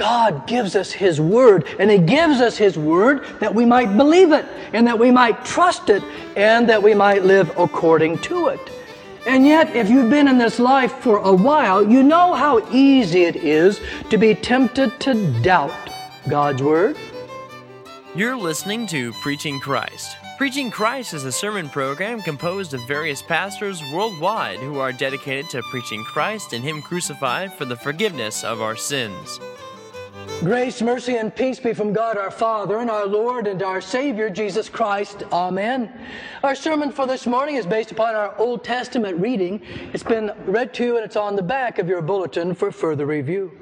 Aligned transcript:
God 0.00 0.46
gives 0.46 0.76
us 0.76 0.90
His 0.90 1.20
Word, 1.20 1.66
and 1.78 1.90
He 1.90 1.98
gives 1.98 2.40
us 2.40 2.56
His 2.56 2.78
Word 2.78 3.22
that 3.38 3.54
we 3.54 3.66
might 3.66 3.98
believe 3.98 4.32
it, 4.32 4.46
and 4.72 4.86
that 4.86 4.98
we 4.98 5.10
might 5.10 5.44
trust 5.44 5.90
it, 5.90 6.02
and 6.36 6.66
that 6.70 6.82
we 6.82 6.94
might 6.94 7.22
live 7.22 7.52
according 7.58 8.16
to 8.20 8.48
it. 8.48 8.60
And 9.26 9.46
yet, 9.46 9.76
if 9.76 9.90
you've 9.90 10.08
been 10.08 10.26
in 10.26 10.38
this 10.38 10.58
life 10.58 10.94
for 11.00 11.18
a 11.18 11.34
while, 11.34 11.86
you 11.86 12.02
know 12.02 12.32
how 12.32 12.66
easy 12.72 13.24
it 13.24 13.36
is 13.36 13.78
to 14.08 14.16
be 14.16 14.34
tempted 14.34 14.98
to 15.00 15.42
doubt 15.42 15.90
God's 16.26 16.62
Word. 16.62 16.96
You're 18.14 18.38
listening 18.38 18.86
to 18.86 19.12
Preaching 19.20 19.60
Christ. 19.60 20.16
Preaching 20.38 20.70
Christ 20.70 21.12
is 21.12 21.26
a 21.26 21.32
sermon 21.32 21.68
program 21.68 22.22
composed 22.22 22.72
of 22.72 22.80
various 22.88 23.20
pastors 23.20 23.82
worldwide 23.92 24.60
who 24.60 24.78
are 24.78 24.92
dedicated 24.92 25.50
to 25.50 25.60
preaching 25.64 26.02
Christ 26.04 26.54
and 26.54 26.64
Him 26.64 26.80
crucified 26.80 27.52
for 27.52 27.66
the 27.66 27.76
forgiveness 27.76 28.42
of 28.42 28.62
our 28.62 28.76
sins. 28.76 29.38
Grace, 30.38 30.80
mercy, 30.80 31.16
and 31.16 31.34
peace 31.34 31.60
be 31.60 31.74
from 31.74 31.92
God 31.92 32.16
our 32.16 32.30
Father 32.30 32.78
and 32.78 32.88
our 32.90 33.06
Lord 33.06 33.46
and 33.46 33.62
our 33.62 33.80
Savior 33.80 34.30
Jesus 34.30 34.70
Christ. 34.70 35.24
Amen. 35.32 35.92
Our 36.42 36.54
sermon 36.54 36.92
for 36.92 37.06
this 37.06 37.26
morning 37.26 37.56
is 37.56 37.66
based 37.66 37.90
upon 37.90 38.14
our 38.14 38.34
Old 38.38 38.64
Testament 38.64 39.20
reading. 39.20 39.60
It's 39.92 40.02
been 40.02 40.32
read 40.46 40.72
to 40.74 40.84
you 40.84 40.96
and 40.96 41.04
it's 41.04 41.16
on 41.16 41.36
the 41.36 41.42
back 41.42 41.78
of 41.78 41.88
your 41.88 42.00
bulletin 42.00 42.54
for 42.54 42.72
further 42.72 43.04
review. 43.04 43.52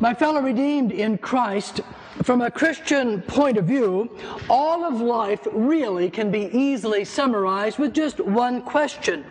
My 0.00 0.12
fellow 0.12 0.40
redeemed 0.40 0.90
in 0.90 1.18
Christ, 1.18 1.82
from 2.24 2.42
a 2.42 2.50
Christian 2.50 3.22
point 3.22 3.58
of 3.58 3.66
view, 3.66 4.10
all 4.50 4.84
of 4.84 5.00
life 5.00 5.46
really 5.52 6.10
can 6.10 6.30
be 6.30 6.50
easily 6.52 7.04
summarized 7.04 7.78
with 7.78 7.94
just 7.94 8.18
one 8.18 8.60
question. 8.60 9.24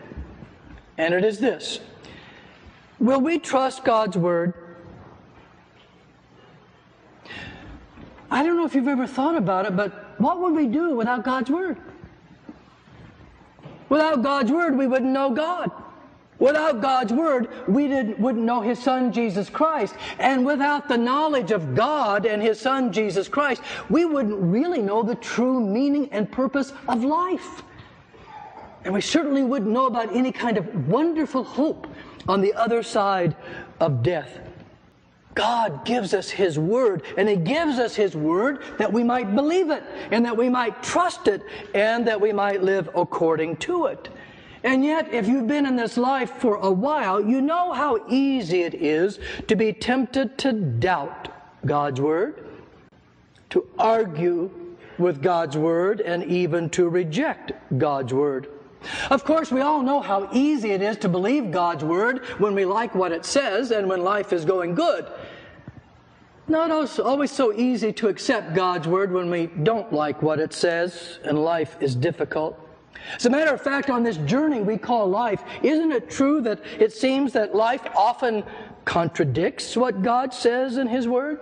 And 0.97 1.13
it 1.13 1.25
is 1.25 1.39
this 1.39 1.81
Will 2.99 3.19
we 3.19 3.39
trust 3.39 3.83
God's 3.83 4.17
Word? 4.17 4.53
I 8.35 8.43
don't 8.43 8.57
know 8.57 8.65
if 8.65 8.75
you've 8.75 8.89
ever 8.89 9.07
thought 9.07 9.37
about 9.37 9.65
it, 9.65 9.77
but 9.77 9.93
what 10.19 10.41
would 10.41 10.53
we 10.53 10.67
do 10.67 10.93
without 10.93 11.23
God's 11.23 11.49
Word? 11.49 11.77
Without 13.87 14.23
God's 14.23 14.51
Word, 14.51 14.77
we 14.77 14.87
wouldn't 14.87 15.09
know 15.09 15.29
God. 15.29 15.71
Without 16.37 16.81
God's 16.81 17.13
Word, 17.13 17.47
we 17.65 17.87
wouldn't 17.87 18.43
know 18.43 18.59
His 18.59 18.77
Son, 18.77 19.13
Jesus 19.13 19.49
Christ. 19.49 19.95
And 20.19 20.45
without 20.45 20.89
the 20.89 20.97
knowledge 20.97 21.51
of 21.51 21.75
God 21.75 22.25
and 22.25 22.41
His 22.41 22.59
Son, 22.59 22.91
Jesus 22.91 23.29
Christ, 23.29 23.61
we 23.89 24.03
wouldn't 24.03 24.35
really 24.35 24.81
know 24.81 25.01
the 25.01 25.15
true 25.15 25.61
meaning 25.65 26.09
and 26.11 26.29
purpose 26.29 26.73
of 26.89 27.05
life. 27.05 27.63
And 28.83 28.93
we 28.93 28.99
certainly 28.99 29.43
wouldn't 29.43 29.71
know 29.71 29.85
about 29.85 30.13
any 30.13 30.33
kind 30.33 30.57
of 30.57 30.89
wonderful 30.89 31.45
hope 31.45 31.87
on 32.27 32.41
the 32.41 32.53
other 32.53 32.83
side 32.83 33.33
of 33.79 34.03
death. 34.03 34.39
God 35.35 35.83
gives 35.85 36.13
us 36.13 36.29
His 36.29 36.57
Word, 36.57 37.03
and 37.17 37.27
He 37.27 37.35
gives 37.35 37.77
us 37.77 37.93
His 37.93 38.15
Word 38.15 38.63
that 38.77 38.91
we 38.91 39.03
might 39.03 39.35
believe 39.35 39.69
it, 39.69 39.83
and 40.11 40.25
that 40.25 40.35
we 40.35 40.49
might 40.49 40.81
trust 40.81 41.27
it, 41.27 41.43
and 41.73 42.07
that 42.07 42.19
we 42.19 42.31
might 42.31 42.63
live 42.63 42.89
according 42.95 43.57
to 43.57 43.87
it. 43.87 44.09
And 44.63 44.83
yet, 44.83 45.13
if 45.13 45.27
you've 45.27 45.45
been 45.45 45.67
in 45.67 45.75
this 45.75 45.97
life 45.97 46.31
for 46.37 46.55
a 46.55 46.71
while, 46.71 47.23
you 47.23 47.41
know 47.41 47.73
how 47.73 48.03
easy 48.09 48.63
it 48.63 48.73
is 48.73 49.19
to 49.47 49.55
be 49.55 49.73
tempted 49.73 50.39
to 50.39 50.53
doubt 50.53 51.27
God's 51.65 52.01
Word, 52.01 52.43
to 53.51 53.67
argue 53.77 54.49
with 54.97 55.21
God's 55.21 55.57
Word, 55.57 56.01
and 56.01 56.23
even 56.23 56.69
to 56.71 56.87
reject 56.87 57.51
God's 57.77 58.13
Word. 58.13 58.47
Of 59.09 59.23
course, 59.23 59.51
we 59.51 59.61
all 59.61 59.81
know 59.81 59.99
how 59.99 60.29
easy 60.31 60.71
it 60.71 60.81
is 60.81 60.97
to 60.97 61.09
believe 61.09 61.51
God's 61.51 61.83
Word 61.83 62.25
when 62.37 62.55
we 62.55 62.65
like 62.65 62.95
what 62.95 63.11
it 63.11 63.25
says 63.25 63.71
and 63.71 63.89
when 63.89 64.03
life 64.03 64.33
is 64.33 64.45
going 64.45 64.75
good. 64.75 65.07
Not 66.47 66.69
always 66.99 67.31
so 67.31 67.53
easy 67.53 67.91
to 67.93 68.07
accept 68.07 68.53
God's 68.53 68.87
Word 68.87 69.11
when 69.11 69.29
we 69.31 69.47
don't 69.47 69.91
like 69.91 70.21
what 70.21 70.39
it 70.39 70.53
says 70.53 71.19
and 71.23 71.43
life 71.43 71.75
is 71.79 71.95
difficult. 71.95 72.59
As 73.15 73.25
a 73.25 73.29
matter 73.29 73.53
of 73.53 73.61
fact, 73.61 73.89
on 73.89 74.03
this 74.03 74.17
journey 74.17 74.61
we 74.61 74.77
call 74.77 75.07
life, 75.07 75.43
isn't 75.63 75.91
it 75.91 76.09
true 76.09 76.41
that 76.41 76.61
it 76.79 76.93
seems 76.93 77.33
that 77.33 77.55
life 77.55 77.81
often 77.95 78.43
contradicts 78.83 79.75
what 79.75 80.03
God 80.03 80.33
says 80.33 80.77
in 80.77 80.87
His 80.87 81.07
Word? 81.07 81.39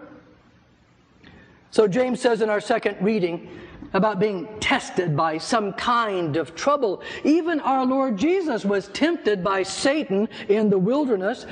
So 1.71 1.87
James 1.87 2.21
says 2.21 2.41
in 2.41 2.49
our 2.49 2.61
second 2.61 2.97
reading, 3.01 3.49
about 3.93 4.19
being 4.19 4.47
tested 4.59 5.15
by 5.15 5.37
some 5.37 5.73
kind 5.73 6.35
of 6.35 6.55
trouble. 6.55 7.01
Even 7.23 7.59
our 7.59 7.85
Lord 7.85 8.17
Jesus 8.17 8.65
was 8.65 8.87
tempted 8.89 9.43
by 9.43 9.63
Satan 9.63 10.27
in 10.49 10.69
the 10.69 10.79
wilderness 10.79 11.45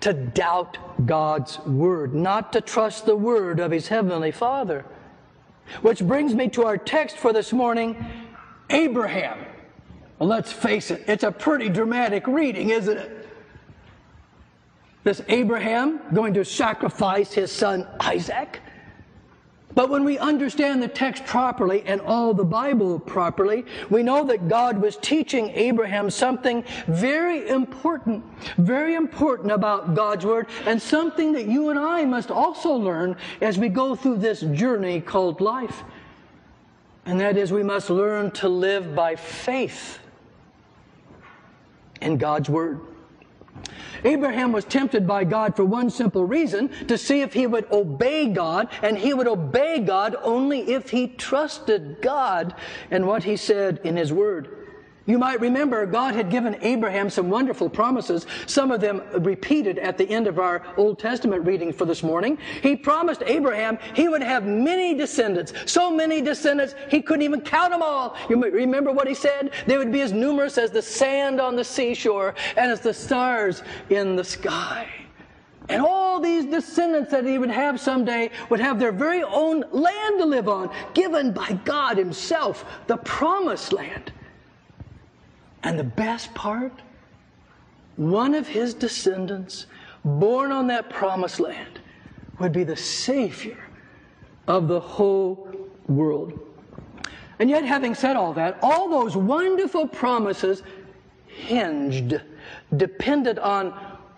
to 0.00 0.12
doubt 0.12 0.78
God's 1.06 1.58
word, 1.60 2.14
not 2.14 2.52
to 2.52 2.60
trust 2.60 3.06
the 3.06 3.16
word 3.16 3.60
of 3.60 3.70
his 3.70 3.88
heavenly 3.88 4.30
Father. 4.30 4.84
Which 5.82 6.00
brings 6.00 6.34
me 6.34 6.48
to 6.50 6.64
our 6.64 6.78
text 6.78 7.16
for 7.16 7.32
this 7.32 7.52
morning 7.52 7.96
Abraham. 8.70 9.38
Well, 10.18 10.28
let's 10.28 10.52
face 10.52 10.90
it, 10.90 11.04
it's 11.06 11.24
a 11.24 11.32
pretty 11.32 11.68
dramatic 11.68 12.26
reading, 12.26 12.70
isn't 12.70 12.96
it? 12.96 13.28
This 15.04 15.22
Abraham 15.28 16.00
going 16.12 16.34
to 16.34 16.44
sacrifice 16.44 17.32
his 17.32 17.52
son 17.52 17.86
Isaac. 18.00 18.60
But 19.78 19.90
when 19.90 20.02
we 20.02 20.18
understand 20.18 20.82
the 20.82 20.88
text 20.88 21.24
properly 21.24 21.84
and 21.86 22.00
all 22.00 22.34
the 22.34 22.42
Bible 22.42 22.98
properly, 22.98 23.64
we 23.88 24.02
know 24.02 24.24
that 24.24 24.48
God 24.48 24.82
was 24.82 24.96
teaching 24.96 25.50
Abraham 25.50 26.10
something 26.10 26.64
very 26.88 27.48
important, 27.48 28.24
very 28.56 28.96
important 28.96 29.52
about 29.52 29.94
God's 29.94 30.26
Word, 30.26 30.48
and 30.66 30.82
something 30.82 31.30
that 31.34 31.46
you 31.46 31.70
and 31.70 31.78
I 31.78 32.04
must 32.06 32.32
also 32.32 32.72
learn 32.72 33.16
as 33.40 33.56
we 33.56 33.68
go 33.68 33.94
through 33.94 34.16
this 34.16 34.40
journey 34.40 35.00
called 35.00 35.40
life. 35.40 35.84
And 37.06 37.20
that 37.20 37.36
is, 37.36 37.52
we 37.52 37.62
must 37.62 37.88
learn 37.88 38.32
to 38.32 38.48
live 38.48 38.96
by 38.96 39.14
faith 39.14 40.00
in 42.02 42.16
God's 42.16 42.50
Word. 42.50 42.80
Abraham 44.04 44.52
was 44.52 44.64
tempted 44.64 45.06
by 45.06 45.24
God 45.24 45.56
for 45.56 45.64
one 45.64 45.90
simple 45.90 46.24
reason 46.24 46.68
to 46.86 46.96
see 46.96 47.20
if 47.20 47.32
he 47.32 47.46
would 47.46 47.70
obey 47.72 48.28
God, 48.28 48.68
and 48.82 48.98
he 48.98 49.14
would 49.14 49.26
obey 49.28 49.80
God 49.80 50.16
only 50.22 50.70
if 50.72 50.90
he 50.90 51.08
trusted 51.08 52.00
God 52.00 52.54
and 52.90 53.06
what 53.06 53.24
he 53.24 53.36
said 53.36 53.80
in 53.84 53.96
his 53.96 54.12
word. 54.12 54.57
You 55.08 55.18
might 55.18 55.40
remember 55.40 55.86
God 55.86 56.14
had 56.14 56.30
given 56.30 56.58
Abraham 56.60 57.08
some 57.08 57.30
wonderful 57.30 57.70
promises, 57.70 58.26
some 58.44 58.70
of 58.70 58.82
them 58.82 59.02
repeated 59.20 59.78
at 59.78 59.96
the 59.96 60.06
end 60.06 60.26
of 60.26 60.38
our 60.38 60.62
Old 60.76 60.98
Testament 60.98 61.46
reading 61.46 61.72
for 61.72 61.86
this 61.86 62.02
morning. 62.02 62.36
He 62.62 62.76
promised 62.76 63.22
Abraham 63.24 63.78
he 63.94 64.10
would 64.10 64.22
have 64.22 64.44
many 64.44 64.94
descendants, 64.94 65.54
so 65.64 65.90
many 65.90 66.20
descendants 66.20 66.74
he 66.90 67.00
couldn't 67.00 67.22
even 67.22 67.40
count 67.40 67.72
them 67.72 67.82
all. 67.82 68.18
You 68.28 68.36
might 68.36 68.52
remember 68.52 68.92
what 68.92 69.08
he 69.08 69.14
said? 69.14 69.52
They 69.66 69.78
would 69.78 69.90
be 69.90 70.02
as 70.02 70.12
numerous 70.12 70.58
as 70.58 70.70
the 70.70 70.82
sand 70.82 71.40
on 71.40 71.56
the 71.56 71.64
seashore 71.64 72.34
and 72.58 72.70
as 72.70 72.80
the 72.80 72.92
stars 72.92 73.62
in 73.88 74.14
the 74.14 74.24
sky. 74.24 74.90
And 75.70 75.80
all 75.80 76.20
these 76.20 76.44
descendants 76.44 77.10
that 77.12 77.24
he 77.24 77.38
would 77.38 77.50
have 77.50 77.80
someday 77.80 78.30
would 78.50 78.60
have 78.60 78.78
their 78.78 78.92
very 78.92 79.22
own 79.22 79.64
land 79.72 80.18
to 80.18 80.26
live 80.26 80.50
on, 80.50 80.70
given 80.92 81.32
by 81.32 81.58
God 81.64 81.96
Himself, 81.96 82.66
the 82.86 82.98
promised 82.98 83.72
land. 83.72 84.12
And 85.62 85.78
the 85.78 85.84
best 85.84 86.32
part, 86.34 86.72
one 87.96 88.34
of 88.34 88.46
his 88.46 88.74
descendants, 88.74 89.66
born 90.04 90.52
on 90.52 90.66
that 90.68 90.88
promised 90.88 91.40
land, 91.40 91.80
would 92.38 92.52
be 92.52 92.64
the 92.64 92.76
Savior 92.76 93.58
of 94.46 94.68
the 94.68 94.80
whole 94.80 95.50
world. 95.88 96.38
And 97.38 97.50
yet, 97.50 97.64
having 97.64 97.94
said 97.94 98.16
all 98.16 98.32
that, 98.34 98.58
all 98.62 98.88
those 98.88 99.16
wonderful 99.16 99.86
promises 99.86 100.62
hinged, 101.26 102.20
depended 102.76 103.38
on 103.38 103.74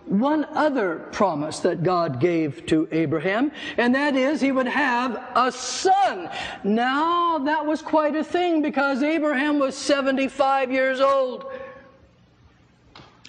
one 0.06 0.44
other 0.46 0.96
promise 1.12 1.60
that 1.60 1.82
God 1.82 2.20
gave 2.20 2.66
to 2.66 2.88
Abraham, 2.90 3.52
and 3.76 3.94
that 3.94 4.16
is 4.16 4.40
he 4.40 4.50
would 4.52 4.66
have 4.66 5.22
a 5.36 5.52
son. 5.52 6.28
Now, 6.64 7.38
that 7.38 7.64
was 7.64 7.80
quite 7.80 8.16
a 8.16 8.24
thing 8.24 8.60
because 8.62 9.02
Abraham 9.02 9.58
was 9.58 9.76
75 9.76 10.72
years 10.72 11.00
old, 11.00 11.52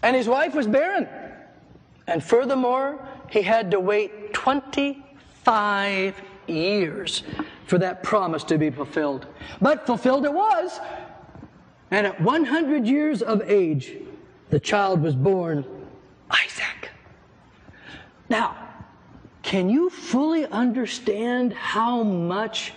and 0.01 0.15
his 0.15 0.27
wife 0.27 0.55
was 0.55 0.67
barren. 0.67 1.07
And 2.07 2.23
furthermore, 2.23 3.07
he 3.29 3.41
had 3.41 3.71
to 3.71 3.79
wait 3.79 4.33
25 4.33 6.21
years 6.47 7.23
for 7.67 7.77
that 7.77 8.01
promise 8.03 8.43
to 8.45 8.57
be 8.57 8.69
fulfilled. 8.69 9.27
But 9.61 9.85
fulfilled 9.85 10.25
it 10.25 10.33
was. 10.33 10.79
And 11.91 12.07
at 12.07 12.19
100 12.19 12.87
years 12.87 13.21
of 13.21 13.41
age, 13.49 13.95
the 14.49 14.59
child 14.59 15.01
was 15.01 15.15
born 15.15 15.65
Isaac. 16.31 16.89
Now, 18.29 18.55
can 19.43 19.69
you 19.69 19.89
fully 19.89 20.45
understand 20.47 21.53
how 21.53 22.03
much 22.03 22.73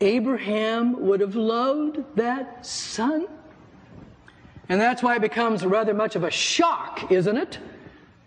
Abraham 0.00 1.06
would 1.06 1.20
have 1.20 1.36
loved 1.36 2.02
that 2.16 2.64
son? 2.64 3.26
And 4.68 4.80
that's 4.80 5.02
why 5.02 5.16
it 5.16 5.22
becomes 5.22 5.64
rather 5.64 5.92
much 5.92 6.16
of 6.16 6.24
a 6.24 6.30
shock, 6.30 7.12
isn't 7.12 7.36
it? 7.36 7.58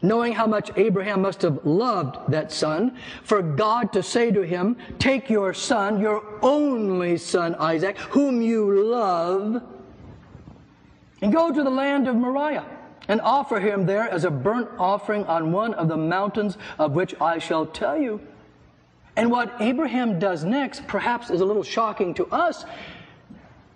knowing 0.02 0.32
how 0.34 0.46
much 0.46 0.70
Abraham 0.76 1.22
must 1.22 1.42
have 1.42 1.66
loved 1.66 2.32
that 2.32 2.52
son, 2.52 2.96
for 3.24 3.42
God 3.42 3.92
to 3.94 4.04
say 4.04 4.32
to 4.32 4.42
him, 4.42 4.78
Take 5.00 5.30
your 5.30 5.54
son, 5.54 6.00
your 6.00 6.24
only 6.42 7.18
son 7.18 7.56
Isaac, 7.56 7.98
whom 7.98 8.42
you 8.42 8.84
love, 8.86 9.64
and 11.22 11.34
go 11.34 11.52
to 11.52 11.64
the 11.64 11.70
land 11.70 12.08
of 12.08 12.16
Moriah 12.16 12.77
and 13.08 13.22
offer 13.22 13.60
him 13.60 13.86
there 13.86 14.10
as 14.10 14.24
a 14.24 14.32
burnt 14.32 14.70
offering 14.78 15.24
on 15.26 15.52
one 15.52 15.74
of 15.76 15.88
the 15.88 15.98
mountains 15.98 16.58
of 16.78 16.94
which 16.94 17.20
I 17.22 17.40
shall 17.40 17.66
tell 17.66 17.98
you. 17.98 18.20
And 19.16 19.32
what 19.32 19.54
Abraham 19.60 20.20
does 20.20 20.44
next 20.44 20.86
perhaps 20.88 21.30
is 21.30 21.42
a 21.42 21.46
little 21.46 21.64
shocking 21.64 22.14
to 22.16 22.28
us 22.28 22.66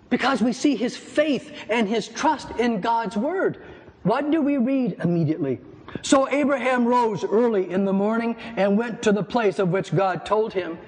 because 0.08 0.42
we 0.42 0.52
see 0.52 0.76
his 0.76 0.96
faith 0.96 1.52
and 1.68 1.88
his 1.88 2.06
trust 2.06 2.50
in 2.58 2.80
God's 2.80 3.16
word. 3.16 3.62
What 4.02 4.30
do 4.30 4.42
we 4.42 4.58
read 4.58 4.96
immediately? 5.02 5.58
So 6.02 6.28
Abraham 6.28 6.86
rose 6.86 7.24
early 7.24 7.70
in 7.70 7.84
the 7.84 7.92
morning 7.92 8.36
and 8.56 8.78
went 8.78 9.02
to 9.02 9.12
the 9.12 9.22
place 9.22 9.58
of 9.58 9.70
which 9.70 9.94
God 9.94 10.24
told 10.24 10.52
him. 10.52 10.78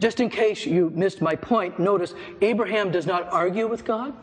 Just 0.00 0.18
in 0.18 0.30
case 0.30 0.66
you 0.66 0.90
missed 0.90 1.20
my 1.20 1.36
point, 1.36 1.78
notice 1.78 2.14
Abraham 2.40 2.90
does 2.90 3.06
not 3.06 3.32
argue 3.32 3.68
with 3.68 3.84
God. 3.84 4.14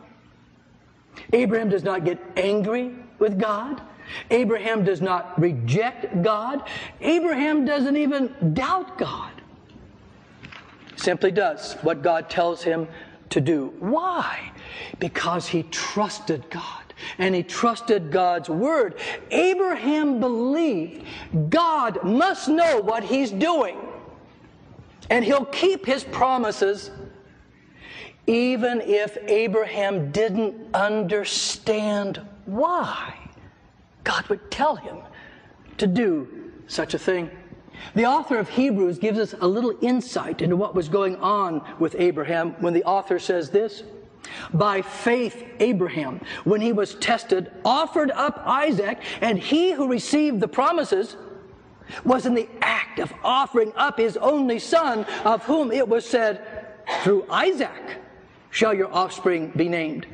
Abraham 1.33 1.69
does 1.69 1.83
not 1.83 2.03
get 2.03 2.19
angry 2.35 2.95
with 3.19 3.39
God. 3.39 3.81
Abraham 4.31 4.83
does 4.83 5.01
not 5.01 5.39
reject 5.39 6.21
God. 6.21 6.67
Abraham 7.01 7.65
doesn't 7.65 7.95
even 7.95 8.53
doubt 8.53 8.97
God. 8.97 9.31
Simply 10.95 11.31
does 11.31 11.73
what 11.81 12.01
God 12.01 12.29
tells 12.29 12.63
him 12.63 12.87
to 13.29 13.39
do. 13.39 13.73
Why? 13.79 14.51
Because 14.99 15.47
he 15.47 15.63
trusted 15.63 16.49
God 16.49 16.93
and 17.17 17.33
he 17.33 17.43
trusted 17.43 18.11
God's 18.11 18.49
word. 18.49 18.95
Abraham 19.31 20.19
believed 20.19 21.05
God 21.49 22.03
must 22.03 22.49
know 22.49 22.81
what 22.81 23.03
he's 23.03 23.31
doing 23.31 23.77
and 25.09 25.25
he'll 25.25 25.45
keep 25.45 25.85
his 25.85 26.03
promises 26.03 26.91
even 28.27 28.79
if 28.81 29.17
Abraham 29.23 30.11
didn't 30.11 30.55
understand 30.75 32.21
why 32.51 33.13
God 34.03 34.27
would 34.27 34.49
tell 34.51 34.75
him 34.75 34.97
to 35.77 35.87
do 35.87 36.51
such 36.67 36.93
a 36.93 36.99
thing. 36.99 37.29
The 37.95 38.05
author 38.05 38.37
of 38.37 38.49
Hebrews 38.49 38.99
gives 38.99 39.19
us 39.19 39.33
a 39.39 39.47
little 39.47 39.73
insight 39.81 40.41
into 40.41 40.55
what 40.55 40.75
was 40.75 40.89
going 40.89 41.15
on 41.17 41.65
with 41.79 41.95
Abraham 41.97 42.51
when 42.59 42.73
the 42.73 42.83
author 42.83 43.19
says 43.19 43.49
this. 43.49 43.83
By 44.53 44.81
faith, 44.81 45.43
Abraham, 45.59 46.21
when 46.43 46.61
he 46.61 46.73
was 46.73 46.95
tested, 46.95 47.51
offered 47.63 48.11
up 48.11 48.43
Isaac, 48.45 48.99
and 49.21 49.39
he 49.39 49.71
who 49.71 49.87
received 49.87 50.39
the 50.39 50.47
promises 50.47 51.15
was 52.03 52.25
in 52.25 52.35
the 52.35 52.49
act 52.61 52.99
of 52.99 53.11
offering 53.23 53.73
up 53.75 53.97
his 53.97 54.17
only 54.17 54.59
son, 54.59 55.05
of 55.25 55.43
whom 55.45 55.71
it 55.71 55.87
was 55.87 56.05
said, 56.05 56.45
Through 57.03 57.25
Isaac 57.29 58.01
shall 58.51 58.73
your 58.73 58.93
offspring 58.93 59.51
be 59.55 59.69
named. 59.69 60.05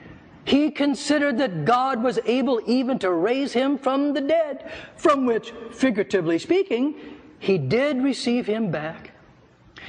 He 0.46 0.72
considered 0.72 1.40
that 1.40 1.66
God 1.66 2.02
was 2.02 2.20
able 2.26 2.62
even 2.66 3.00
to 3.00 3.12
raise 3.12 3.52
him 3.52 3.78
from 3.78 4.14
the 4.14 4.22
dead, 4.22 4.72
from 4.96 5.26
which, 5.26 5.54
figuratively 5.72 6.40
speaking, 6.40 6.96
he 7.40 7.58
did 7.58 8.02
receive 8.02 8.46
him 8.46 8.72
back. 8.72 9.12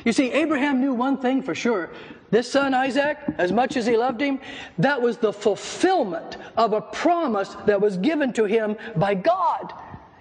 You 0.05 0.13
see, 0.13 0.33
Abraham 0.33 0.81
knew 0.81 0.95
one 0.95 1.19
thing 1.19 1.43
for 1.43 1.55
sure 1.55 1.91
this 2.31 2.51
son 2.51 2.75
Isaac, 2.75 3.19
as 3.39 3.53
much 3.53 3.77
as 3.77 3.87
he 3.87 3.97
loved 3.97 4.21
him, 4.21 4.41
that 4.79 5.01
was 5.01 5.17
the 5.17 5.33
fulfillment 5.33 6.39
of 6.57 6.73
a 6.73 6.81
promise 6.81 7.57
that 7.67 7.81
was 7.81 7.97
given 7.99 8.33
to 8.33 8.45
him 8.45 8.77
by 8.97 9.15
God. 9.15 9.73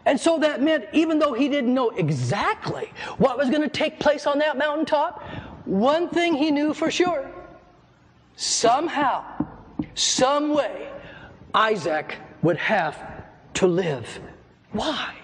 And 0.06 0.20
so 0.20 0.38
that 0.40 0.62
meant, 0.62 0.86
even 0.94 1.18
though 1.18 1.34
he 1.34 1.50
didn't 1.50 1.74
know 1.74 1.90
exactly 1.90 2.92
what 3.18 3.38
was 3.38 3.50
going 3.50 3.64
to 3.64 3.68
take 3.68 4.00
place 4.00 4.28
on 4.28 4.38
that 4.40 4.56
mountaintop, 4.56 5.24
one 5.66 6.10
thing 6.10 6.36
he 6.36 6.52
knew 6.52 6.76
for 6.76 6.92
sure 6.92 7.32
somehow, 8.36 9.24
some 9.94 10.54
way, 10.54 10.89
Isaac 11.54 12.18
would 12.42 12.57
have 12.57 12.98
to 13.56 13.68
live. 13.68 14.19
Why? 14.72 15.16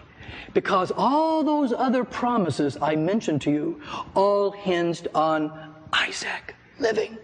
Because 0.53 0.92
all 0.95 1.44
those 1.44 1.71
other 1.71 2.03
promises 2.03 2.77
I 2.81 2.95
mentioned 2.95 3.42
to 3.44 3.51
you 3.51 3.81
all 4.15 4.51
hinged 4.51 5.07
on 5.13 5.74
Isaac 5.94 6.56
living. 6.80 7.18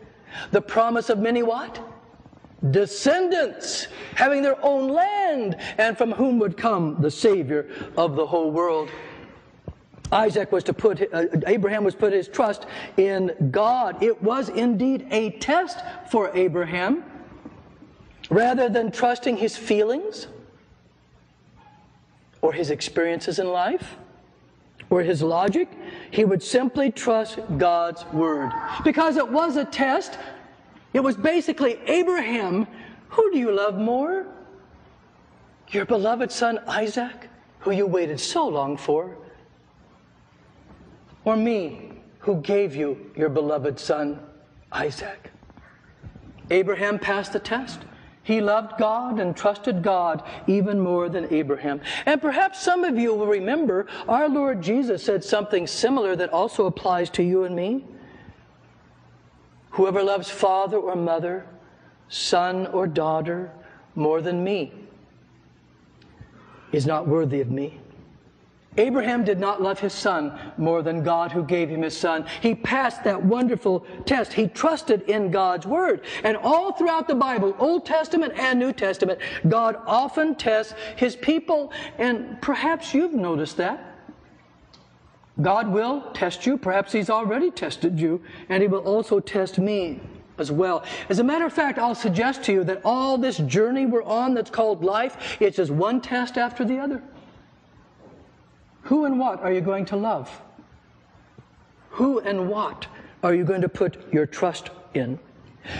The 0.52 0.62
promise 0.62 1.10
of 1.10 1.20
many 1.20 1.44
what? 1.44 1.80
Descendants 2.72 3.88
having 4.16 4.42
their 4.42 4.64
own 4.64 4.90
land 4.90 5.58
and 5.78 5.98
from 5.98 6.12
whom 6.12 6.40
would 6.40 6.58
come 6.58 7.02
the 7.02 7.12
Savior 7.12 7.70
of 7.96 8.16
the 8.16 8.26
whole 8.26 8.52
world. 8.52 8.90
Isaac 10.12 10.52
was 10.52 10.64
to 10.66 10.74
put, 10.74 11.02
uh, 11.14 11.26
Abraham 11.48 11.84
was 11.84 11.96
put 11.96 12.14
his 12.14 12.28
trust 12.28 12.66
in 12.96 13.50
God. 13.52 14.02
It 14.02 14.22
was 14.24 14.50
indeed 14.50 15.08
a 15.12 15.32
test 15.32 15.80
for 16.10 16.32
Abraham. 16.36 17.04
Rather 18.30 18.70
than 18.70 18.92
trusting 18.92 19.38
his 19.38 19.56
feelings 19.56 20.28
or 22.42 22.54
his 22.54 22.70
experiences 22.72 23.40
in 23.40 23.48
life, 23.48 23.96
or 24.90 25.02
his 25.02 25.22
logic, 25.22 25.68
he 26.12 26.24
would 26.24 26.42
simply 26.42 26.92
trust 26.92 27.40
God's 27.58 28.06
word. 28.14 28.52
Because 28.84 29.18
it 29.18 29.28
was 29.28 29.58
a 29.58 29.66
test, 29.66 30.18
it 30.94 31.02
was 31.02 31.16
basically 31.18 31.80
Abraham, 31.88 32.68
who 33.10 33.32
do 33.32 33.38
you 33.38 33.52
love 33.52 33.78
more? 33.78 34.26
Your 35.70 35.86
beloved 35.86 36.32
son 36.32 36.60
Isaac, 36.68 37.30
who 37.60 37.72
you 37.72 37.86
waited 37.86 38.20
so 38.20 38.48
long 38.48 38.78
for? 38.78 39.18
Or 41.26 41.36
me, 41.36 41.92
who 42.20 42.40
gave 42.42 42.76
you 42.76 43.12
your 43.16 43.30
beloved 43.30 43.78
son 43.80 44.20
Isaac? 44.72 45.32
Abraham 46.50 46.98
passed 46.98 47.34
the 47.34 47.40
test. 47.40 47.82
He 48.28 48.42
loved 48.42 48.78
God 48.78 49.22
and 49.22 49.34
trusted 49.34 49.82
God 49.82 50.22
even 50.48 50.82
more 50.82 51.08
than 51.08 51.34
Abraham. 51.34 51.80
And 52.06 52.22
perhaps 52.22 52.62
some 52.62 52.84
of 52.84 52.98
you 52.98 53.14
will 53.16 53.26
remember 53.26 53.88
our 54.06 54.28
Lord 54.28 54.62
Jesus 54.62 55.02
said 55.02 55.24
something 55.24 55.66
similar 55.66 56.14
that 56.18 56.34
also 56.34 56.66
applies 56.66 57.10
to 57.12 57.24
you 57.24 57.46
and 57.46 57.56
me. 57.56 57.86
Whoever 59.70 60.04
loves 60.04 60.30
father 60.30 60.76
or 60.76 60.98
mother, 60.98 61.46
son 62.10 62.68
or 62.68 62.86
daughter 62.86 63.50
more 63.96 64.22
than 64.22 64.44
me 64.44 64.74
is 66.74 66.86
not 66.86 67.08
worthy 67.08 67.40
of 67.40 67.50
me. 67.50 67.80
Abraham 68.78 69.24
did 69.24 69.40
not 69.40 69.62
love 69.62 69.80
his 69.80 69.94
son 69.94 70.38
more 70.58 70.82
than 70.84 71.04
God 71.04 71.32
who 71.32 71.44
gave 71.44 71.70
him 71.70 71.82
his 71.82 71.98
son. 71.98 72.26
He 72.42 72.54
passed 72.54 73.04
that 73.04 73.24
wonderful 73.24 73.86
test. 74.06 74.34
He 74.34 74.48
trusted 74.48 75.02
in 75.04 75.32
God's 75.32 75.66
word. 75.66 76.02
And 76.24 76.38
all 76.38 76.72
throughout 76.74 77.08
the 77.08 77.16
Bible, 77.16 77.56
Old 77.58 77.86
Testament 77.86 78.34
and 78.38 78.60
New 78.60 78.74
Testament, 78.74 79.20
God 79.48 79.78
often 79.88 80.36
tests 80.36 80.74
his 80.96 81.16
people. 81.16 81.72
And 81.98 82.40
perhaps 82.42 82.94
you've 82.94 83.14
noticed 83.14 83.58
that. 83.58 83.96
God 85.42 85.68
will 85.68 86.02
test 86.14 86.46
you. 86.46 86.58
Perhaps 86.58 86.92
he's 86.92 87.10
already 87.10 87.52
tested 87.52 88.00
you. 88.00 88.22
And 88.50 88.62
he 88.62 88.68
will 88.68 88.82
also 88.82 89.20
test 89.20 89.58
me 89.58 90.00
as 90.38 90.52
well. 90.52 90.84
As 91.10 91.20
a 91.20 91.24
matter 91.24 91.46
of 91.46 91.54
fact, 91.54 91.80
I'll 91.80 91.96
suggest 91.96 92.44
to 92.44 92.54
you 92.54 92.64
that 92.66 92.82
all 92.86 93.18
this 93.18 93.38
journey 93.38 93.88
we're 93.88 94.04
on 94.04 94.36
that's 94.36 94.52
called 94.52 94.84
life, 94.84 95.38
it's 95.40 95.58
just 95.58 95.72
one 95.72 96.00
test 96.00 96.38
after 96.38 96.64
the 96.64 96.78
other. 96.78 97.02
Who 98.88 99.04
and 99.04 99.20
what 99.20 99.42
are 99.42 99.52
you 99.52 99.60
going 99.60 99.84
to 99.86 99.98
love? 99.98 100.30
Who 101.90 102.20
and 102.20 102.48
what 102.48 102.88
are 103.22 103.34
you 103.34 103.44
going 103.44 103.62
to 103.62 103.70
put 103.70 104.14
your 104.14 104.26
trust 104.26 104.70
in? 104.94 105.20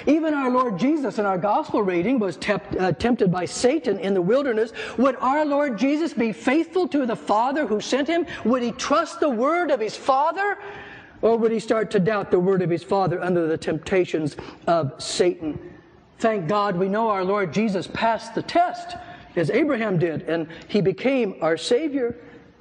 Even 0.06 0.34
our 0.34 0.50
Lord 0.50 0.78
Jesus 0.78 1.18
in 1.18 1.26
our 1.26 1.38
gospel 1.38 1.82
reading 1.82 2.20
was 2.20 2.36
tempt, 2.36 2.76
uh, 2.76 2.92
tempted 2.92 3.32
by 3.32 3.46
Satan 3.46 3.98
in 4.00 4.14
the 4.14 4.22
wilderness. 4.22 4.74
Would 4.98 5.16
our 5.22 5.46
Lord 5.46 5.78
Jesus 5.78 6.14
be 6.14 6.34
faithful 6.34 6.86
to 6.90 7.06
the 7.06 7.16
Father 7.16 7.66
who 7.66 7.80
sent 7.80 8.10
him? 8.10 8.26
Would 8.44 8.62
he 8.62 8.74
trust 8.74 9.22
the 9.22 9.30
word 9.30 9.72
of 9.72 9.80
his 9.80 9.96
Father? 9.96 10.58
Or 11.22 11.38
would 11.38 11.54
he 11.54 11.62
start 11.62 11.90
to 11.92 12.02
doubt 12.02 12.30
the 12.30 12.40
word 12.42 12.62
of 12.62 12.70
his 12.70 12.84
Father 12.84 13.24
under 13.24 13.48
the 13.48 13.58
temptations 13.58 14.36
of 14.68 15.02
Satan? 15.02 15.58
Thank 16.20 16.50
God 16.50 16.76
we 16.76 16.90
know 16.90 17.10
our 17.10 17.24
Lord 17.24 17.54
Jesus 17.54 17.88
passed 17.88 18.36
the 18.36 18.44
test 18.44 18.98
as 19.38 19.50
Abraham 19.50 19.98
did, 19.98 20.24
and 20.24 20.50
he 20.68 20.82
became 20.82 21.36
our 21.42 21.56
Savior. 21.56 22.18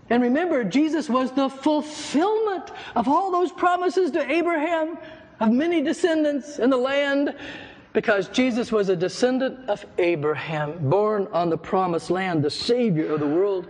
And 0.09 0.23
remember, 0.23 0.63
Jesus 0.63 1.09
was 1.09 1.33
the 1.33 1.49
fulfillment 1.49 2.71
of 2.95 3.09
all 3.09 3.33
those 3.33 3.51
promises 3.51 4.11
to 4.13 4.31
Abraham 4.31 4.99
of 5.41 5.51
many 5.51 5.83
descendants 5.83 6.59
in 6.59 6.71
the 6.71 6.77
land 6.77 7.35
because 7.93 8.29
Jesus 8.29 8.71
was 8.71 8.89
a 8.89 8.97
descendant 8.97 9.69
of 9.69 9.85
Abraham, 9.99 10.91
born 10.91 11.29
on 11.33 11.49
the 11.51 11.57
promised 11.57 12.11
land, 12.11 12.45
the 12.45 12.51
Savior 12.51 13.13
of 13.13 13.21
the 13.21 13.27
world. 13.27 13.69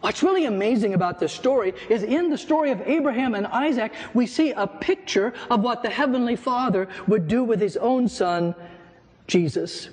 What's 0.00 0.22
really 0.22 0.46
amazing 0.46 0.94
about 0.94 1.18
this 1.18 1.32
story 1.32 1.74
is 1.88 2.02
in 2.02 2.30
the 2.30 2.38
story 2.38 2.70
of 2.70 2.80
Abraham 2.82 3.34
and 3.34 3.46
Isaac, 3.48 3.92
we 4.14 4.26
see 4.26 4.52
a 4.52 4.66
picture 4.66 5.32
of 5.50 5.60
what 5.60 5.82
the 5.82 5.90
Heavenly 5.90 6.36
Father 6.36 6.88
would 7.06 7.28
do 7.28 7.44
with 7.44 7.60
His 7.60 7.76
own 7.76 8.08
Son, 8.08 8.54
Jesus. 9.26 9.90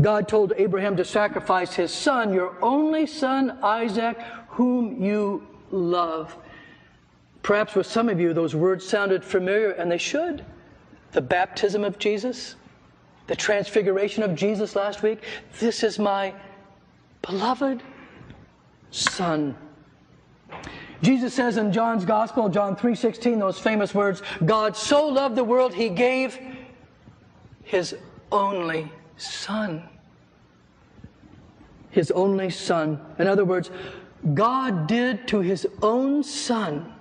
God 0.00 0.28
told 0.28 0.52
Abraham 0.56 0.96
to 0.96 1.04
sacrifice 1.04 1.74
his 1.74 1.92
son, 1.92 2.32
your 2.32 2.56
only 2.62 3.06
son, 3.06 3.58
Isaac, 3.62 4.18
whom 4.50 5.02
you 5.02 5.46
love. 5.70 6.36
Perhaps 7.42 7.74
with 7.74 7.86
some 7.86 8.08
of 8.08 8.20
you, 8.20 8.34
those 8.34 8.54
words 8.54 8.86
sounded 8.86 9.24
familiar, 9.24 9.70
and 9.70 9.90
they 9.90 9.98
should. 9.98 10.44
The 11.12 11.20
baptism 11.20 11.84
of 11.84 11.98
Jesus, 11.98 12.56
the 13.26 13.36
transfiguration 13.36 14.22
of 14.22 14.34
Jesus 14.34 14.76
last 14.76 15.02
week. 15.02 15.22
This 15.58 15.82
is 15.82 15.98
my 15.98 16.34
beloved 17.22 17.82
Son. 18.90 19.56
Jesus 21.02 21.32
says 21.32 21.56
in 21.56 21.72
John's 21.72 22.04
Gospel, 22.04 22.48
John 22.48 22.76
3:16, 22.76 23.38
those 23.38 23.58
famous 23.58 23.94
words, 23.94 24.22
God 24.44 24.76
so 24.76 25.06
loved 25.06 25.36
the 25.36 25.44
world 25.44 25.72
he 25.72 25.88
gave 25.88 26.38
his 27.62 27.96
only 28.30 28.92
son. 29.16 29.82
His 31.90 32.10
only 32.10 32.50
son. 32.50 33.00
In 33.18 33.26
other 33.26 33.44
words, 33.44 33.70
God 34.34 34.86
did 34.86 35.26
to 35.28 35.40
his 35.40 35.66
own 35.82 36.22
son 36.22 36.92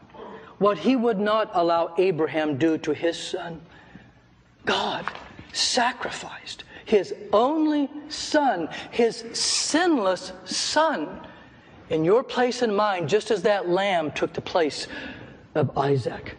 what 0.58 0.78
he 0.78 0.96
would 0.96 1.20
not 1.20 1.52
allow 1.54 1.94
Abraham 1.98 2.58
do 2.58 2.78
to 2.80 2.94
his 2.94 3.18
son. 3.18 3.62
God 4.66 5.06
sacrificed 5.54 6.64
his 6.86 7.14
only 7.32 7.90
son, 8.10 8.68
his 8.92 9.24
sinless 9.34 10.32
son, 10.46 11.26
in 11.90 12.04
your 12.04 12.24
place 12.24 12.62
and 12.62 12.76
mine, 12.76 13.08
just 13.08 13.32
as 13.32 13.42
that 13.44 13.70
lamb 13.70 14.12
took 14.12 14.34
the 14.34 14.42
place 14.42 14.88
of 15.56 15.76
Isaac. 15.78 16.36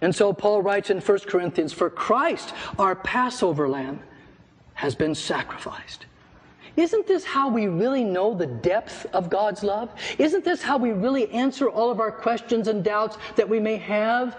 And 0.00 0.14
so 0.14 0.32
Paul 0.32 0.62
writes 0.62 0.90
in 0.90 1.00
1 1.00 1.18
Corinthians, 1.20 1.72
For 1.72 1.90
Christ, 1.90 2.54
our 2.78 2.94
Passover 2.94 3.68
lamb, 3.68 4.00
has 4.74 4.94
been 4.94 5.14
sacrificed. 5.14 6.06
Isn't 6.76 7.06
this 7.06 7.24
how 7.24 7.48
we 7.48 7.66
really 7.66 8.04
know 8.04 8.34
the 8.34 8.46
depth 8.46 9.06
of 9.12 9.28
God's 9.28 9.62
love? 9.62 9.90
Isn't 10.18 10.44
this 10.44 10.62
how 10.62 10.78
we 10.78 10.92
really 10.92 11.30
answer 11.30 11.68
all 11.68 11.90
of 11.90 12.00
our 12.00 12.12
questions 12.12 12.68
and 12.68 12.84
doubts 12.84 13.16
that 13.36 13.48
we 13.48 13.60
may 13.60 13.76
have? 13.76 14.36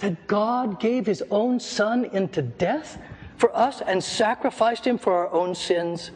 That 0.00 0.26
God 0.26 0.78
gave 0.78 1.06
his 1.06 1.22
own 1.30 1.58
son 1.58 2.04
into 2.06 2.42
death 2.42 2.98
for 3.36 3.54
us 3.56 3.80
and 3.80 4.02
sacrificed 4.02 4.86
him 4.86 4.98
for 4.98 5.12
our 5.12 5.32
own 5.32 5.54
sins. 5.54 6.10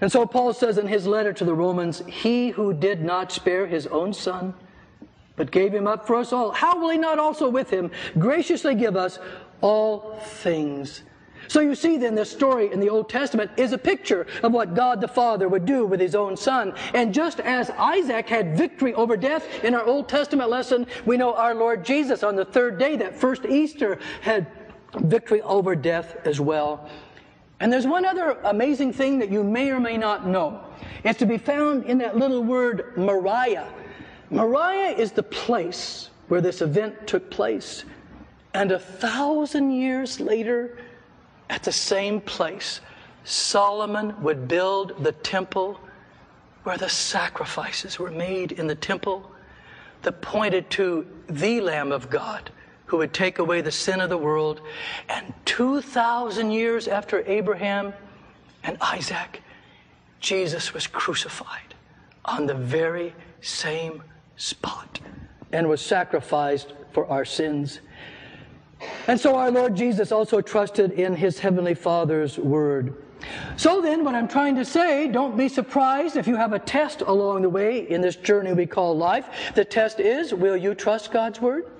And 0.00 0.10
so 0.10 0.26
Paul 0.26 0.52
says 0.52 0.78
in 0.78 0.86
his 0.86 1.06
letter 1.06 1.32
to 1.32 1.44
the 1.44 1.54
Romans, 1.54 2.02
He 2.06 2.50
who 2.50 2.72
did 2.72 3.02
not 3.02 3.32
spare 3.32 3.66
his 3.66 3.86
own 3.88 4.12
son, 4.12 4.54
but 5.36 5.50
gave 5.50 5.74
him 5.74 5.86
up 5.86 6.06
for 6.06 6.16
us 6.16 6.32
all, 6.32 6.52
how 6.52 6.78
will 6.78 6.90
he 6.90 6.98
not 6.98 7.18
also 7.18 7.48
with 7.48 7.70
him 7.70 7.90
graciously 8.18 8.74
give 8.74 8.96
us 8.96 9.18
all 9.60 10.18
things? 10.20 11.02
So 11.48 11.60
you 11.60 11.74
see 11.74 11.96
then 11.96 12.14
this 12.14 12.30
story 12.30 12.72
in 12.72 12.80
the 12.80 12.88
Old 12.88 13.08
Testament 13.08 13.50
is 13.56 13.72
a 13.72 13.78
picture 13.78 14.26
of 14.42 14.52
what 14.52 14.74
God 14.74 15.00
the 15.00 15.08
Father 15.08 15.48
would 15.48 15.64
do 15.64 15.86
with 15.86 16.00
his 16.00 16.14
own 16.14 16.36
son. 16.36 16.74
And 16.94 17.12
just 17.12 17.40
as 17.40 17.70
Isaac 17.70 18.28
had 18.28 18.56
victory 18.56 18.94
over 18.94 19.16
death 19.16 19.64
in 19.64 19.74
our 19.74 19.84
Old 19.84 20.08
Testament 20.08 20.50
lesson, 20.50 20.86
we 21.06 21.16
know 21.16 21.34
our 21.34 21.54
Lord 21.54 21.84
Jesus 21.84 22.22
on 22.22 22.36
the 22.36 22.44
third 22.44 22.78
day, 22.78 22.96
that 22.96 23.16
first 23.16 23.44
Easter, 23.44 23.98
had 24.20 24.46
victory 24.98 25.42
over 25.42 25.74
death 25.74 26.16
as 26.24 26.40
well. 26.40 26.88
And 27.60 27.72
there's 27.72 27.86
one 27.86 28.04
other 28.04 28.32
amazing 28.44 28.92
thing 28.92 29.18
that 29.20 29.30
you 29.30 29.42
may 29.42 29.70
or 29.70 29.80
may 29.80 29.96
not 29.96 30.26
know. 30.26 30.60
It's 31.04 31.18
to 31.20 31.26
be 31.26 31.38
found 31.38 31.84
in 31.84 31.98
that 31.98 32.16
little 32.16 32.42
word 32.42 32.96
Moriah. 32.96 33.72
Moriah 34.30 34.90
is 34.96 35.12
the 35.12 35.22
place 35.22 36.10
where 36.28 36.40
this 36.40 36.62
event 36.62 37.06
took 37.06 37.30
place. 37.30 37.84
And 38.54 38.72
a 38.72 38.78
thousand 38.78 39.72
years 39.72 40.20
later, 40.20 40.78
at 41.50 41.62
the 41.62 41.72
same 41.72 42.20
place, 42.20 42.80
Solomon 43.24 44.20
would 44.22 44.48
build 44.48 45.02
the 45.02 45.12
temple 45.12 45.80
where 46.64 46.76
the 46.76 46.88
sacrifices 46.88 47.98
were 47.98 48.10
made 48.10 48.52
in 48.52 48.66
the 48.66 48.74
temple 48.74 49.30
that 50.02 50.20
pointed 50.20 50.68
to 50.70 51.06
the 51.28 51.60
Lamb 51.60 51.92
of 51.92 52.10
God 52.10 52.50
who 52.86 52.98
would 52.98 53.12
take 53.12 53.38
away 53.38 53.60
the 53.60 53.72
sin 53.72 54.00
of 54.00 54.10
the 54.10 54.18
world. 54.18 54.60
And 55.08 55.32
2,000 55.46 56.50
years 56.50 56.86
after 56.88 57.24
Abraham 57.26 57.92
and 58.62 58.76
Isaac, 58.80 59.42
Jesus 60.20 60.72
was 60.72 60.86
crucified 60.86 61.74
on 62.24 62.46
the 62.46 62.54
very 62.54 63.14
same 63.40 64.02
spot 64.36 65.00
and 65.52 65.68
was 65.68 65.80
sacrificed 65.80 66.72
for 66.92 67.06
our 67.06 67.24
sins. 67.24 67.80
And 69.06 69.20
so 69.20 69.36
our 69.36 69.50
Lord 69.50 69.74
Jesus 69.74 70.12
also 70.12 70.40
trusted 70.40 70.92
in 70.92 71.14
his 71.14 71.38
Heavenly 71.38 71.74
Father's 71.74 72.38
word. 72.38 72.94
So 73.56 73.80
then, 73.80 74.04
what 74.04 74.14
I'm 74.14 74.28
trying 74.28 74.56
to 74.56 74.64
say, 74.64 75.08
don't 75.08 75.36
be 75.36 75.48
surprised 75.48 76.16
if 76.16 76.26
you 76.26 76.36
have 76.36 76.52
a 76.52 76.58
test 76.58 77.00
along 77.00 77.42
the 77.42 77.48
way 77.48 77.88
in 77.88 78.00
this 78.00 78.16
journey 78.16 78.52
we 78.52 78.66
call 78.66 78.96
life. 78.96 79.52
The 79.54 79.64
test 79.64 80.00
is, 80.00 80.34
will 80.34 80.56
you 80.56 80.74
trust 80.74 81.12
God's 81.12 81.40
word? 81.40 81.70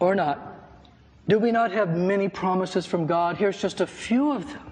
Or 0.00 0.14
not? 0.14 0.54
Do 1.28 1.38
we 1.38 1.50
not 1.50 1.72
have 1.72 1.96
many 1.96 2.28
promises 2.28 2.86
from 2.86 3.06
God? 3.06 3.36
Here's 3.36 3.60
just 3.60 3.80
a 3.80 3.86
few 3.86 4.32
of 4.32 4.46
them. 4.52 4.62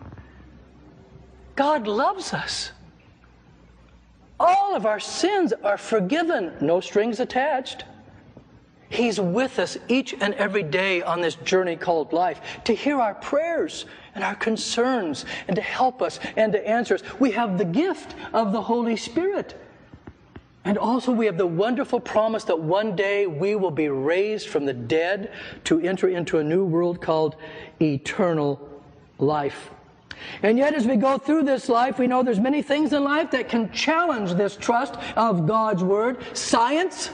God 1.56 1.86
loves 1.86 2.32
us. 2.32 2.72
All 4.38 4.74
of 4.74 4.86
our 4.86 5.00
sins 5.00 5.52
are 5.62 5.78
forgiven, 5.78 6.52
no 6.60 6.80
strings 6.80 7.20
attached. 7.20 7.84
He's 8.94 9.20
with 9.20 9.58
us 9.58 9.76
each 9.88 10.14
and 10.20 10.34
every 10.34 10.62
day 10.62 11.02
on 11.02 11.20
this 11.20 11.34
journey 11.34 11.74
called 11.74 12.12
life 12.12 12.40
to 12.64 12.72
hear 12.72 13.00
our 13.00 13.14
prayers 13.14 13.86
and 14.14 14.22
our 14.22 14.36
concerns 14.36 15.24
and 15.48 15.56
to 15.56 15.62
help 15.62 16.00
us 16.00 16.20
and 16.36 16.52
to 16.52 16.68
answer 16.68 16.94
us. 16.94 17.02
We 17.18 17.32
have 17.32 17.58
the 17.58 17.64
gift 17.64 18.14
of 18.32 18.52
the 18.52 18.62
Holy 18.62 18.96
Spirit. 18.96 19.60
And 20.64 20.78
also, 20.78 21.12
we 21.12 21.26
have 21.26 21.36
the 21.36 21.46
wonderful 21.46 22.00
promise 22.00 22.44
that 22.44 22.58
one 22.58 22.96
day 22.96 23.26
we 23.26 23.56
will 23.56 23.72
be 23.72 23.88
raised 23.88 24.48
from 24.48 24.64
the 24.64 24.72
dead 24.72 25.32
to 25.64 25.80
enter 25.80 26.08
into 26.08 26.38
a 26.38 26.44
new 26.44 26.64
world 26.64 27.02
called 27.02 27.36
eternal 27.82 28.60
life. 29.18 29.70
And 30.42 30.56
yet, 30.56 30.72
as 30.72 30.86
we 30.86 30.96
go 30.96 31.18
through 31.18 31.42
this 31.42 31.68
life, 31.68 31.98
we 31.98 32.06
know 32.06 32.22
there's 32.22 32.40
many 32.40 32.62
things 32.62 32.92
in 32.92 33.04
life 33.04 33.32
that 33.32 33.48
can 33.48 33.70
challenge 33.72 34.32
this 34.34 34.56
trust 34.56 34.94
of 35.16 35.46
God's 35.46 35.82
Word. 35.82 36.18
Science, 36.34 37.10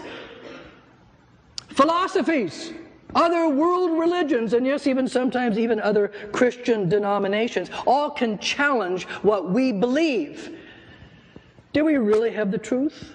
philosophies, 1.70 2.72
other 3.14 3.48
world 3.48 3.98
religions, 3.98 4.52
and 4.52 4.64
yes, 4.66 4.86
even 4.86 5.08
sometimes 5.08 5.58
even 5.58 5.80
other 5.80 6.08
Christian 6.32 6.88
denominations, 6.88 7.70
all 7.86 8.10
can 8.10 8.38
challenge 8.38 9.04
what 9.22 9.50
we 9.50 9.72
believe. 9.72 10.56
Do 11.72 11.84
we 11.84 11.96
really 11.96 12.30
have 12.32 12.50
the 12.50 12.58
truth? 12.58 13.14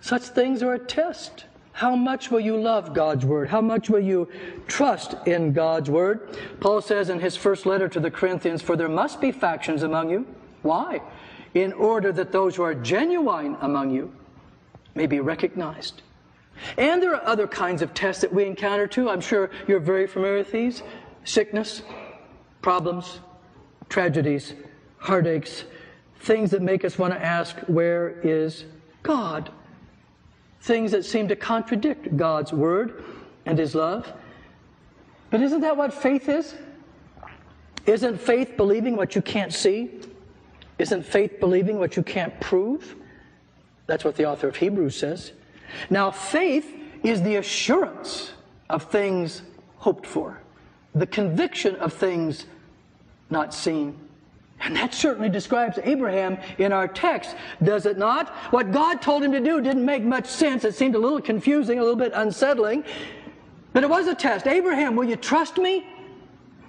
Such 0.00 0.22
things 0.22 0.62
are 0.62 0.74
a 0.74 0.78
test. 0.78 1.44
How 1.72 1.96
much 1.96 2.30
will 2.30 2.40
you 2.40 2.56
love 2.56 2.92
God's 2.92 3.24
word? 3.24 3.48
How 3.48 3.60
much 3.60 3.88
will 3.88 4.00
you 4.00 4.28
trust 4.66 5.14
in 5.26 5.52
God's 5.52 5.88
word? 5.88 6.36
Paul 6.60 6.82
says 6.82 7.08
in 7.08 7.20
his 7.20 7.36
first 7.36 7.64
letter 7.64 7.88
to 7.88 8.00
the 8.00 8.10
Corinthians, 8.10 8.60
For 8.60 8.76
there 8.76 8.88
must 8.88 9.20
be 9.20 9.32
factions 9.32 9.82
among 9.82 10.10
you. 10.10 10.26
Why? 10.62 11.00
In 11.54 11.72
order 11.72 12.12
that 12.12 12.32
those 12.32 12.56
who 12.56 12.62
are 12.62 12.74
genuine 12.74 13.56
among 13.60 13.92
you 13.92 14.12
may 14.94 15.06
be 15.06 15.20
recognized. 15.20 16.02
And 16.76 17.02
there 17.02 17.14
are 17.14 17.24
other 17.26 17.46
kinds 17.46 17.82
of 17.82 17.94
tests 17.94 18.22
that 18.22 18.32
we 18.32 18.44
encounter 18.44 18.86
too. 18.86 19.08
I'm 19.08 19.20
sure 19.20 19.50
you're 19.66 19.80
very 19.80 20.06
familiar 20.06 20.38
with 20.38 20.52
these 20.52 20.82
sickness, 21.24 21.82
problems, 22.62 23.20
tragedies, 23.88 24.54
heartaches, 24.98 25.64
things 26.20 26.50
that 26.50 26.62
make 26.62 26.84
us 26.84 26.98
want 26.98 27.12
to 27.14 27.22
ask, 27.22 27.56
Where 27.60 28.20
is 28.22 28.64
God? 29.02 29.50
things 30.60 30.92
that 30.92 31.04
seem 31.04 31.28
to 31.28 31.36
contradict 31.36 32.16
God's 32.16 32.52
word 32.52 33.04
and 33.46 33.58
his 33.58 33.74
love. 33.74 34.12
But 35.30 35.40
isn't 35.40 35.60
that 35.60 35.76
what 35.76 35.92
faith 35.92 36.28
is? 36.28 36.54
Isn't 37.86 38.20
faith 38.20 38.56
believing 38.56 38.96
what 38.96 39.14
you 39.14 39.22
can't 39.22 39.52
see? 39.52 39.90
Isn't 40.78 41.04
faith 41.04 41.40
believing 41.40 41.78
what 41.78 41.96
you 41.96 42.02
can't 42.02 42.38
prove? 42.40 42.96
That's 43.86 44.04
what 44.04 44.16
the 44.16 44.26
author 44.26 44.48
of 44.48 44.56
Hebrews 44.56 44.96
says. 44.96 45.32
Now, 45.88 46.10
faith 46.10 46.76
is 47.02 47.22
the 47.22 47.36
assurance 47.36 48.32
of 48.68 48.84
things 48.84 49.42
hoped 49.78 50.06
for, 50.06 50.40
the 50.94 51.06
conviction 51.06 51.76
of 51.76 51.92
things 51.92 52.46
not 53.30 53.54
seen. 53.54 53.98
And 54.62 54.76
that 54.76 54.92
certainly 54.92 55.30
describes 55.30 55.78
Abraham 55.82 56.36
in 56.58 56.72
our 56.72 56.86
text, 56.86 57.34
does 57.62 57.86
it 57.86 57.96
not? 57.96 58.28
What 58.50 58.72
God 58.72 59.00
told 59.00 59.22
him 59.22 59.32
to 59.32 59.40
do 59.40 59.60
didn't 59.60 59.84
make 59.84 60.02
much 60.02 60.26
sense. 60.26 60.64
It 60.64 60.74
seemed 60.74 60.94
a 60.94 60.98
little 60.98 61.20
confusing, 61.20 61.78
a 61.78 61.82
little 61.82 61.96
bit 61.96 62.12
unsettling. 62.14 62.84
But 63.72 63.84
it 63.84 63.88
was 63.88 64.06
a 64.06 64.14
test. 64.14 64.46
Abraham, 64.46 64.96
will 64.96 65.04
you 65.04 65.16
trust 65.16 65.56
me? 65.56 65.86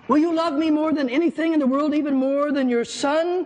Will 0.07 0.19
you 0.19 0.33
love 0.33 0.53
me 0.53 0.69
more 0.69 0.93
than 0.93 1.09
anything 1.09 1.53
in 1.53 1.59
the 1.59 1.67
world, 1.67 1.93
even 1.93 2.13
more 2.13 2.51
than 2.51 2.69
your 2.69 2.85
son? 2.85 3.45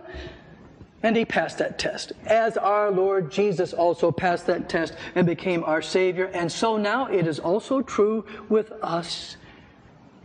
And 1.06 1.14
he 1.14 1.24
passed 1.24 1.58
that 1.58 1.78
test, 1.78 2.14
as 2.24 2.56
our 2.56 2.90
Lord 2.90 3.30
Jesus 3.30 3.72
also 3.72 4.10
passed 4.10 4.44
that 4.46 4.68
test 4.68 4.94
and 5.14 5.24
became 5.24 5.62
our 5.62 5.80
Savior. 5.80 6.24
And 6.34 6.50
so 6.50 6.76
now 6.76 7.06
it 7.06 7.28
is 7.28 7.38
also 7.38 7.80
true 7.80 8.24
with 8.48 8.72
us. 8.82 9.36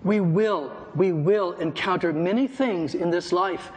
We 0.03 0.21
will, 0.21 0.71
we 0.95 1.11
will 1.11 1.51
encounter 1.59 2.11
many 2.11 2.47
things 2.47 2.95
in 2.95 3.11
this 3.11 3.31
life 3.31 3.71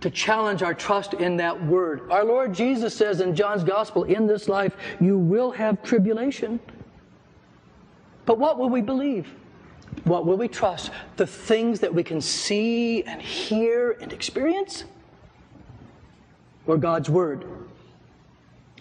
to 0.00 0.10
challenge 0.10 0.62
our 0.62 0.74
trust 0.74 1.14
in 1.14 1.36
that 1.38 1.66
word. 1.66 2.08
Our 2.08 2.24
Lord 2.24 2.54
Jesus 2.54 2.94
says 2.96 3.20
in 3.20 3.34
John's 3.34 3.64
Gospel, 3.64 4.04
in 4.04 4.28
this 4.28 4.48
life 4.48 4.76
you 5.00 5.18
will 5.18 5.50
have 5.50 5.82
tribulation. 5.82 6.60
But 8.26 8.38
what 8.38 8.60
will 8.60 8.70
we 8.70 8.80
believe? 8.80 9.26
What 10.04 10.24
will 10.24 10.36
we 10.36 10.46
trust? 10.46 10.92
The 11.16 11.26
things 11.26 11.80
that 11.80 11.92
we 11.92 12.04
can 12.04 12.20
see 12.20 13.02
and 13.02 13.20
hear 13.20 13.96
and 14.00 14.12
experience? 14.12 14.84
Or 16.68 16.78
God's 16.78 17.10
Word? 17.10 17.44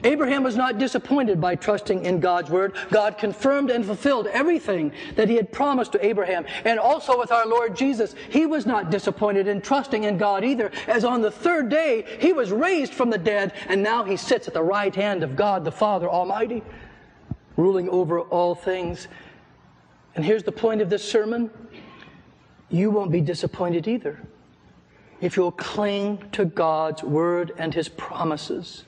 Abraham 0.04 0.44
was 0.44 0.56
not 0.56 0.78
disappointed 0.78 1.42
by 1.42 1.56
trusting 1.56 2.06
in 2.06 2.20
God's 2.20 2.52
word. 2.52 2.76
God 2.92 3.18
confirmed 3.18 3.72
and 3.72 3.84
fulfilled 3.84 4.28
everything 4.28 4.92
that 5.16 5.28
he 5.28 5.36
had 5.36 5.52
promised 5.52 5.94
to 5.94 6.06
Abraham. 6.06 6.46
And 6.66 6.80
also 6.80 7.18
with 7.18 7.32
our 7.32 7.48
Lord 7.48 7.76
Jesus, 7.76 8.14
he 8.30 8.46
was 8.46 8.68
not 8.68 8.92
disappointed 8.92 9.48
in 9.48 9.60
trusting 9.60 10.04
in 10.04 10.20
God 10.20 10.44
either, 10.44 10.72
as 10.88 11.04
on 11.04 11.22
the 11.22 11.32
third 11.32 11.70
day 11.70 12.06
he 12.20 12.32
was 12.32 12.52
raised 12.52 12.94
from 12.94 13.10
the 13.10 13.18
dead, 13.18 13.54
and 13.68 13.82
now 13.82 14.04
he 14.04 14.18
sits 14.18 14.48
at 14.48 14.54
the 14.54 14.62
right 14.62 14.94
hand 14.94 15.24
of 15.24 15.36
God 15.36 15.66
the 15.66 15.72
Father 15.72 16.08
Almighty, 16.08 16.62
ruling 17.56 17.90
over 17.90 18.22
all 18.22 18.54
things. 18.54 19.08
And 20.16 20.24
here's 20.24 20.44
the 20.44 20.52
point 20.52 20.82
of 20.82 20.90
this 20.90 21.10
sermon 21.10 21.50
you 22.70 22.92
won't 22.92 23.12
be 23.12 23.22
disappointed 23.22 23.88
either 23.88 24.20
if 25.22 25.36
you'll 25.36 25.52
cling 25.52 26.24
to 26.32 26.46
God's 26.46 27.04
word 27.04 27.54
and 27.58 27.74
his 27.74 27.90
promises. 27.90 28.86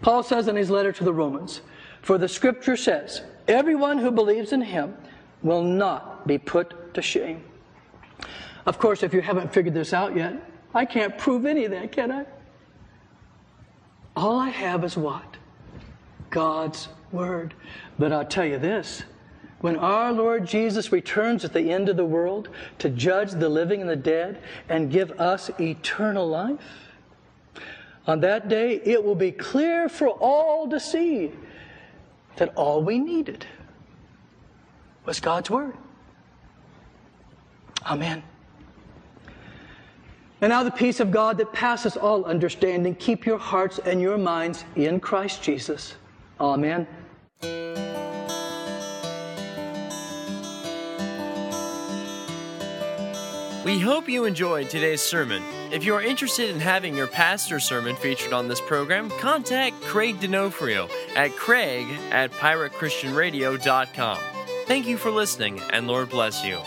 Paul 0.00 0.22
says 0.22 0.48
in 0.48 0.56
his 0.56 0.70
letter 0.70 0.92
to 0.92 1.04
the 1.04 1.12
Romans, 1.12 1.60
For 2.02 2.18
the 2.18 2.28
scripture 2.28 2.76
says, 2.76 3.22
everyone 3.48 3.98
who 3.98 4.10
believes 4.10 4.52
in 4.52 4.60
him 4.60 4.96
will 5.42 5.62
not 5.62 6.26
be 6.26 6.38
put 6.38 6.94
to 6.94 7.02
shame. 7.02 7.44
Of 8.66 8.78
course, 8.78 9.02
if 9.02 9.12
you 9.12 9.20
haven't 9.20 9.52
figured 9.52 9.74
this 9.74 9.92
out 9.92 10.16
yet, 10.16 10.34
I 10.74 10.84
can't 10.84 11.16
prove 11.18 11.46
any 11.46 11.64
of 11.64 11.72
that, 11.72 11.92
can 11.92 12.10
I? 12.10 12.24
All 14.14 14.38
I 14.38 14.48
have 14.48 14.84
is 14.84 14.96
what? 14.96 15.36
God's 16.30 16.88
Word. 17.10 17.54
But 17.98 18.12
I'll 18.12 18.24
tell 18.24 18.46
you 18.46 18.58
this 18.58 19.04
when 19.62 19.76
our 19.76 20.12
Lord 20.12 20.44
Jesus 20.44 20.92
returns 20.92 21.44
at 21.44 21.52
the 21.52 21.70
end 21.70 21.88
of 21.88 21.96
the 21.96 22.04
world 22.04 22.48
to 22.78 22.90
judge 22.90 23.30
the 23.30 23.48
living 23.48 23.80
and 23.80 23.88
the 23.88 23.96
dead 23.96 24.42
and 24.68 24.90
give 24.90 25.12
us 25.12 25.50
eternal 25.58 26.28
life, 26.28 26.58
on 28.06 28.20
that 28.20 28.48
day, 28.48 28.80
it 28.84 29.02
will 29.02 29.14
be 29.14 29.30
clear 29.30 29.88
for 29.88 30.08
all 30.08 30.68
to 30.68 30.80
see 30.80 31.30
that 32.36 32.52
all 32.56 32.82
we 32.82 32.98
needed 32.98 33.46
was 35.04 35.20
God's 35.20 35.48
Word. 35.48 35.76
Amen. 37.86 38.22
And 40.40 40.50
now, 40.50 40.64
the 40.64 40.72
peace 40.72 40.98
of 40.98 41.12
God 41.12 41.38
that 41.38 41.52
passes 41.52 41.96
all 41.96 42.24
understanding, 42.24 42.96
keep 42.96 43.24
your 43.24 43.38
hearts 43.38 43.78
and 43.78 44.00
your 44.00 44.18
minds 44.18 44.64
in 44.74 44.98
Christ 44.98 45.40
Jesus. 45.40 45.94
Amen. 46.40 46.88
We 53.64 53.78
hope 53.78 54.08
you 54.08 54.24
enjoyed 54.24 54.70
today's 54.70 55.00
sermon. 55.00 55.40
If 55.70 55.84
you 55.84 55.94
are 55.94 56.02
interested 56.02 56.50
in 56.50 56.58
having 56.58 56.96
your 56.96 57.06
pastor's 57.06 57.62
sermon 57.62 57.94
featured 57.94 58.32
on 58.32 58.48
this 58.48 58.60
program, 58.60 59.08
contact 59.20 59.80
Craig 59.82 60.18
D'Onofrio 60.18 60.88
at 61.14 61.30
craig 61.36 61.86
at 62.10 62.32
piratechristianradio.com. 62.32 64.18
Thank 64.66 64.88
you 64.88 64.96
for 64.96 65.12
listening, 65.12 65.60
and 65.70 65.86
Lord 65.86 66.10
bless 66.10 66.44
you. 66.44 66.58